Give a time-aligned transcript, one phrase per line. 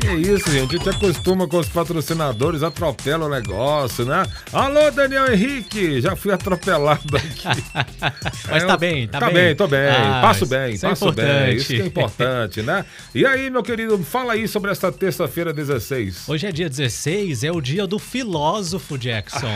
[0.00, 0.74] Que isso, gente.
[0.74, 4.24] A gente acostuma com os patrocinadores, atropela o negócio, né?
[4.52, 6.00] Alô, Daniel Henrique!
[6.00, 7.62] Já fui atropelado aqui.
[8.48, 9.34] Mas É, tá bem, tá tá bem.
[9.34, 9.56] bem.
[9.56, 9.80] tô bem.
[9.88, 11.24] Ah, passo isso bem, é passo bem.
[11.24, 11.56] importante.
[11.56, 12.84] Isso que é importante, né?
[13.14, 16.28] E aí, meu querido, fala aí sobre essa terça-feira 16.
[16.28, 19.46] Hoje é dia 16, é o dia do filósofo Jackson.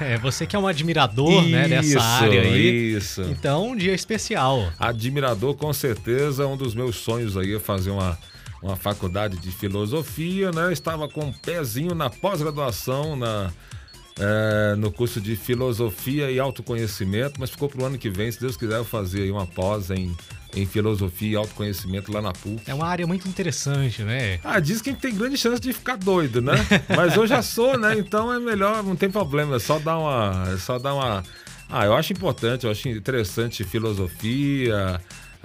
[0.00, 2.94] É, você que é um admirador né, dessa Isso, área aí.
[2.96, 3.22] Isso.
[3.22, 4.72] Então, um dia especial.
[4.78, 8.18] Admirador, com certeza, um dos meus sonhos aí é fazer uma,
[8.62, 10.72] uma faculdade de filosofia, né?
[10.72, 13.50] Estava com um pezinho na pós-graduação, na,
[14.18, 18.56] é, no curso de filosofia e autoconhecimento, mas ficou pro ano que vem, se Deus
[18.56, 20.14] quiser, eu fazer aí uma pós em,
[20.54, 22.62] em filosofia e autoconhecimento lá na PUC.
[22.66, 24.40] É uma área muito interessante, né?
[24.42, 26.54] Ah, diz que a gente tem grande chance de ficar doido, né?
[26.96, 27.96] Mas eu já sou, né?
[27.96, 30.52] Então é melhor, não tem problema, é só dar uma.
[30.52, 31.22] É só dar uma.
[31.70, 35.00] Ah, eu acho importante, eu acho interessante filosofia,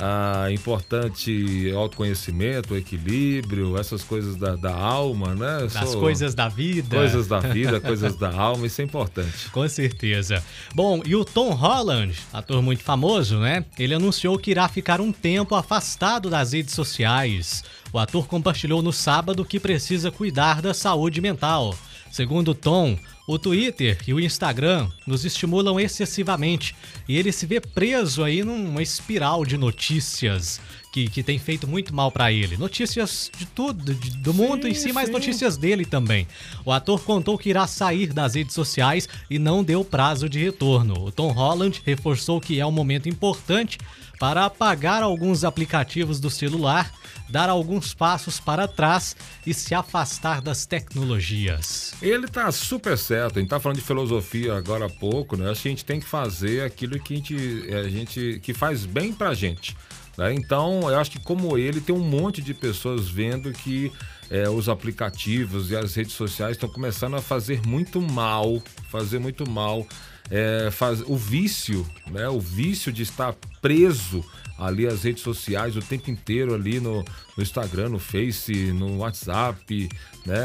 [0.05, 5.67] ah, importante autoconhecimento, equilíbrio, essas coisas da, da alma, né?
[5.73, 6.97] Das sou- coisas da vida.
[6.97, 9.49] Coisas da vida, coisas da alma, isso é importante.
[9.51, 10.43] Com certeza.
[10.75, 13.63] Bom, e o Tom Holland, ator muito famoso, né?
[13.79, 17.63] Ele anunciou que irá ficar um tempo afastado das redes sociais.
[17.93, 21.73] O ator compartilhou no sábado que precisa cuidar da saúde mental.
[22.14, 22.95] Segundo Tom,
[23.28, 26.75] o Twitter e o Instagram nos estimulam excessivamente
[27.09, 30.61] e ele se vê preso aí numa espiral de notícias
[30.94, 32.55] que, que tem feito muito mal pra ele.
[32.55, 35.11] Notícias de tudo, de- do mundo em si, mas sim.
[35.11, 36.27] notícias dele também.
[36.63, 40.94] O ator contou que irá sair das redes sociais e não deu prazo de retorno.
[41.08, 43.80] O Tom Holland reforçou que é um momento importante
[44.19, 46.91] para apagar alguns aplicativos do celular,
[47.28, 49.16] dar alguns passos para trás
[49.46, 51.94] e se afastar das tecnologias.
[52.01, 55.50] Ele tá super certo, a gente tá falando de filosofia agora há pouco, né?
[55.50, 57.35] Acho que a gente tem que fazer aquilo que a gente,
[57.73, 59.75] a gente que faz bem pra gente.
[60.18, 60.34] Né?
[60.34, 63.91] Então, eu acho que como ele, tem um monte de pessoas vendo que
[64.29, 69.50] é, os aplicativos e as redes sociais estão começando a fazer muito mal, fazer muito
[69.50, 69.85] mal.
[70.31, 72.29] É, faz, o vício, né?
[72.29, 74.23] O vício de estar preso
[74.58, 77.03] ali às redes sociais o tempo inteiro ali no,
[77.36, 79.90] no Instagram, no Face, no WhatsApp,
[80.25, 80.38] né?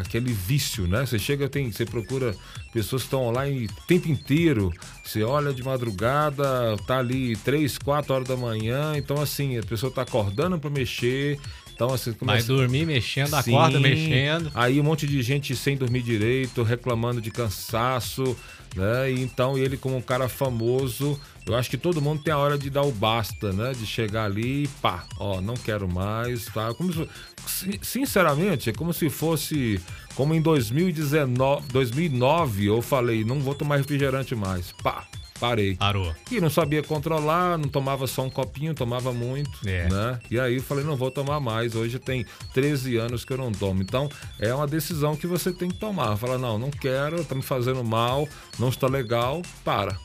[0.00, 1.06] Aquele vício, né?
[1.06, 2.34] Você chega, tem, você procura
[2.72, 4.72] pessoas que estão online o tempo inteiro.
[5.04, 8.94] Você olha de madrugada, tá ali três, quatro horas da manhã.
[8.96, 11.38] Então, assim, a pessoa tá acordando para mexer.
[11.74, 12.46] Então, assim, Vai começa...
[12.46, 13.82] dormir mexendo, acorda Sim.
[13.82, 14.50] mexendo.
[14.54, 18.36] Aí um monte de gente sem dormir direito, reclamando de cansaço,
[18.76, 19.10] né?
[19.10, 22.56] E então ele como um cara famoso, eu acho que todo mundo tem a hora
[22.56, 23.72] de dar o basta, né?
[23.72, 26.72] De chegar ali e pá, ó, não quero mais, tá?
[26.74, 27.08] Como se-
[27.46, 29.80] sin- sinceramente, é como se fosse
[30.14, 34.72] como em 2019, 2009 eu falei, não vou tomar refrigerante mais.
[34.82, 35.04] Pá,
[35.40, 35.76] parei.
[35.76, 36.14] Parou.
[36.30, 39.88] E não sabia controlar, não tomava só um copinho, tomava muito, É.
[39.88, 40.18] né?
[40.30, 41.74] E aí eu falei, não vou tomar mais.
[41.74, 43.82] Hoje tem 13 anos que eu não tomo.
[43.82, 44.08] Então,
[44.38, 46.16] é uma decisão que você tem que tomar.
[46.16, 48.28] Fala, não, não quero, tá me fazendo mal,
[48.58, 49.96] não está legal, para.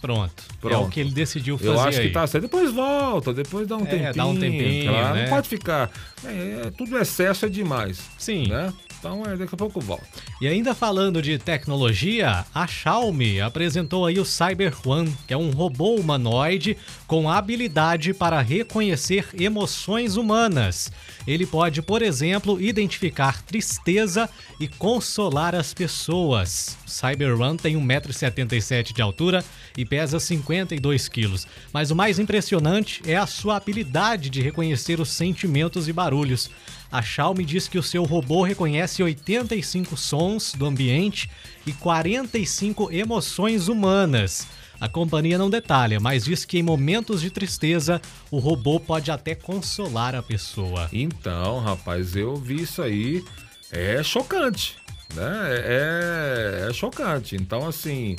[0.00, 0.42] Pronto.
[0.62, 0.90] É o Pronto.
[0.90, 2.08] que ele decidiu fazer Eu acho aí.
[2.08, 2.42] que tá certo.
[2.42, 4.14] Depois volta, depois dá um É, tempinho.
[4.14, 5.14] dá um tempinho, claro.
[5.14, 5.22] né?
[5.22, 5.90] Não pode ficar.
[6.24, 6.28] É,
[6.66, 7.98] é, tudo excesso é demais.
[8.18, 8.48] Sim.
[8.48, 8.72] Né?
[8.98, 10.04] Então, é, daqui a pouco volta.
[10.42, 15.48] E ainda falando de tecnologia, a Xiaomi apresentou aí o Cyber One, que é um
[15.50, 16.76] robô humanoide
[17.06, 20.92] com habilidade para reconhecer emoções humanas.
[21.26, 24.28] Ele pode, por exemplo, identificar tristeza
[24.58, 26.76] e consolar as pessoas.
[26.86, 29.42] O Cyber One tem 1,77m de altura
[29.78, 30.20] e pesa
[30.50, 31.46] 52 quilos.
[31.72, 36.50] Mas o mais impressionante é a sua habilidade de reconhecer os sentimentos e barulhos.
[36.90, 41.30] A Xiaomi diz que o seu robô reconhece 85 sons do ambiente
[41.64, 44.46] e 45 emoções humanas.
[44.80, 48.00] A companhia não detalha, mas diz que em momentos de tristeza,
[48.30, 50.88] o robô pode até consolar a pessoa.
[50.90, 53.22] Então, rapaz, eu vi isso aí.
[53.70, 54.76] É chocante,
[55.14, 55.30] né?
[55.50, 57.36] É, é chocante.
[57.36, 58.16] Então, assim,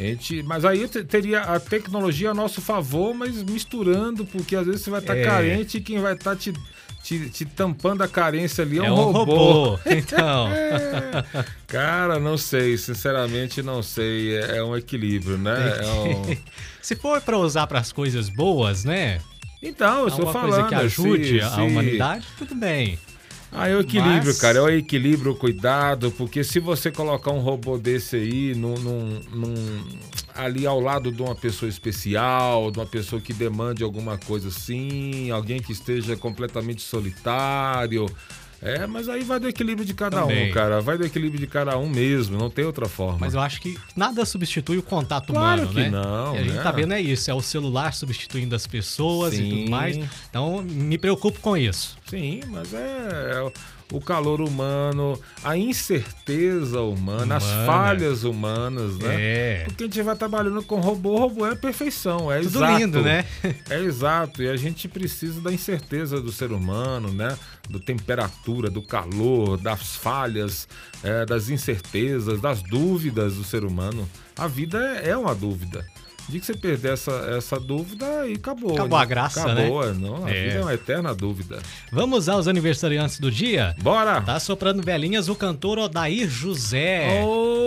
[0.00, 4.82] gente, mas aí te- teria a tecnologia a nosso favor, mas misturando, porque às vezes
[4.82, 5.22] você vai estar É.
[5.24, 6.52] carente e quem vai estar te,
[7.02, 9.34] te, te tampando a carência ali é, É um, um robô.
[9.34, 9.78] robô.
[9.86, 10.48] Então,
[11.66, 14.36] Cara, não sei, sinceramente não sei.
[14.38, 15.78] É, é um equilíbrio, né?
[15.80, 16.36] É um-
[16.82, 19.20] se for para usar para as coisas boas, né?
[19.62, 20.50] Então, eu estou Alguma falando.
[20.52, 22.98] coisa que ajude se- a se- humanidade, tudo bem.
[23.52, 24.58] Ah, é o equilíbrio, Mas- cara.
[24.58, 29.20] É o equilíbrio, o cuidado, porque se você colocar um robô desse aí num, num-
[29.32, 29.84] num-
[30.34, 35.30] ali ao lado de uma pessoa especial, de uma pessoa que demande alguma coisa assim,
[35.30, 38.06] alguém que esteja completamente solitário.
[38.62, 40.50] É, mas aí vai do equilíbrio de cada Também.
[40.50, 40.80] um, cara.
[40.80, 43.18] Vai do equilíbrio de cada um mesmo, não tem outra forma.
[43.20, 45.90] Mas eu acho que nada substitui o contato Claro humano, que né?
[45.90, 46.62] não, E a gente né?
[46.62, 49.50] tá vendo é isso, é o celular substituindo as pessoas e Sim.
[49.50, 49.98] tudo mais.
[50.28, 51.96] Então, me preocupo com isso.
[52.06, 52.78] Sim, mas é,
[53.46, 53.52] é
[53.92, 57.66] o- calor humano, a incerteza humana, as Humana.
[57.66, 59.14] falhas humanas, né?
[59.18, 59.64] É.
[59.66, 62.78] Porque a gente vai trabalhando com robô, robô é perfeição, é Tudo exato.
[62.78, 63.24] lindo, né?
[63.68, 67.36] É exato, e a gente precisa da incerteza do ser humano, né?
[67.68, 70.66] Do temperatura, do calor, das falhas,
[71.02, 74.08] é, das incertezas, das dúvidas do ser humano.
[74.36, 75.84] A vida é é uma dúvida.
[76.28, 78.72] De que você perder essa, essa dúvida e acabou.
[78.72, 79.02] Acabou né?
[79.04, 80.42] a graça, acabou, é, Não, a É.
[80.48, 81.58] vida é uma eterna dúvida.
[81.90, 83.74] Vamos aos aniversariantes do dia?
[83.82, 84.20] Bora!
[84.22, 87.22] Tá soprando velhinhas o cantor Odair José.
[87.24, 87.59] Oh,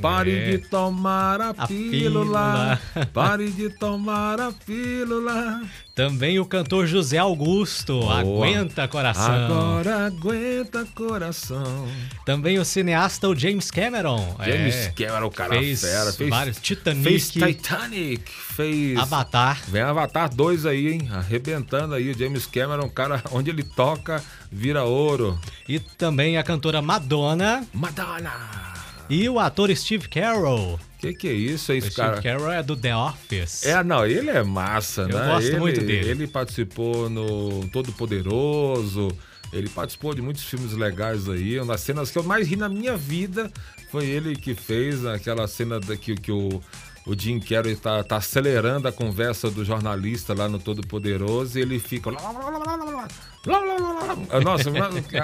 [0.00, 0.50] pare É.
[0.50, 2.78] de tomar a, A pílula.
[2.94, 3.06] pílula.
[3.12, 5.62] Pare de tomar a pílula.
[5.94, 7.98] Também o cantor José Augusto.
[8.00, 8.20] Boa.
[8.20, 9.34] Aguenta coração.
[9.34, 11.88] Agora aguenta coração.
[12.24, 14.36] Também o cineasta o James Cameron.
[14.44, 16.12] James É, Cameron, o cara fez fera.
[16.12, 18.30] Fez, vários Titanic, fez Titanic.
[18.30, 18.96] Fez...
[18.96, 19.58] Avatar.
[19.66, 21.08] Vem Avatar 2 aí, hein?
[21.12, 22.10] Arrebentando aí.
[22.12, 24.22] O James Cameron, um cara, onde ele toca,
[24.52, 25.36] vira ouro.
[25.68, 27.66] E também a cantora Madonna.
[27.74, 28.67] Madonna!
[29.08, 30.78] E o ator Steve Carell.
[30.98, 32.22] Que que é isso, aí, O esse Steve cara?
[32.22, 33.64] Carell é do The Office.
[33.64, 35.26] É, não, ele é massa, Eu né?
[35.26, 36.10] gosto ele, muito dele.
[36.10, 39.08] Ele participou no Todo Poderoso,
[39.52, 41.58] ele participou de muitos filmes legais aí.
[41.58, 43.50] Uma das cenas que eu mais ri na minha vida
[43.90, 46.60] foi ele que fez aquela cena que, que o,
[47.06, 51.62] o Jim Carrey tá, tá acelerando a conversa do jornalista lá no Todo Poderoso e
[51.62, 52.10] ele fica.
[52.10, 52.97] lá, lá, lá,
[53.46, 54.40] lá, lá, lá, lá.
[54.40, 54.70] Nossa,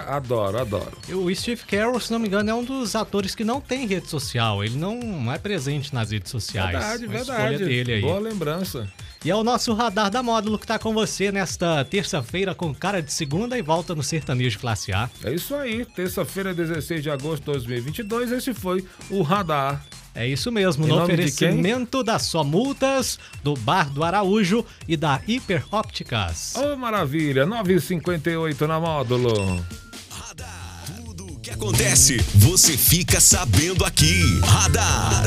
[0.08, 0.92] adoro, adoro.
[1.12, 4.08] O Steve Carell, se não me engano, é um dos atores que não tem rede
[4.08, 4.64] social.
[4.64, 6.72] Ele não é presente nas redes sociais.
[6.72, 7.64] Verdade, Uma verdade.
[7.64, 8.00] dele aí.
[8.00, 8.88] Boa lembrança.
[9.24, 13.00] E é o nosso radar da módulo que tá com você nesta terça-feira com cara
[13.00, 15.08] de segunda e volta no Sertanejo Classe A.
[15.24, 18.32] É isso aí, terça-feira, 16 de agosto de 2022.
[18.32, 19.82] Esse foi o Radar.
[20.14, 24.64] É isso mesmo, Em no nome de oferecimento da Só Multas, do Bar do Araújo
[24.86, 26.54] e da Hiper Ópticas.
[26.54, 29.64] Ô, maravilha, 9h58 na módulo.
[30.10, 30.84] Radar.
[31.04, 34.22] Tudo o que acontece, você fica sabendo aqui.
[34.42, 35.24] Radar.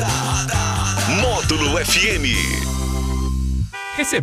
[1.20, 2.24] Módulo FM.
[3.96, 4.22] Recebeu